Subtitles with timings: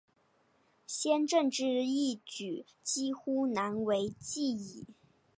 [0.87, 4.87] 先正之义举几乎难为继矣。